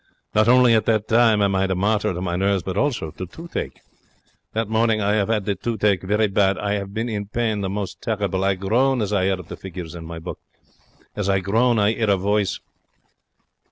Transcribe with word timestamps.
Not 0.33 0.47
only 0.47 0.73
at 0.73 0.87
that 0.87 1.07
time 1.07 1.43
am 1.43 1.53
I 1.53 1.67
the 1.67 1.75
martyr 1.75 2.11
to 2.11 2.21
nerves, 2.37 2.63
but 2.63 2.75
also 2.75 3.11
to 3.11 3.27
toothache. 3.27 3.81
That 4.53 4.67
morning 4.67 4.99
I 4.99 5.19
'ave 5.21 5.31
'ad 5.31 5.45
the 5.45 5.53
toothache 5.53 6.01
very 6.01 6.25
bad. 6.25 6.57
I 6.57 6.75
'ave 6.81 6.89
been 6.91 7.07
in 7.07 7.27
pain 7.27 7.61
the 7.61 7.69
most 7.69 8.01
terrible. 8.01 8.43
I 8.43 8.55
groan 8.55 9.03
as 9.03 9.13
I 9.13 9.27
add 9.27 9.39
up 9.41 9.47
the 9.49 9.55
figures 9.57 9.93
in 9.93 10.05
my 10.05 10.17
book. 10.17 10.39
As 11.15 11.29
I 11.29 11.39
groan 11.39 11.77
I 11.77 11.93
'ear 11.93 12.09
a 12.09 12.17
voice. 12.17 12.59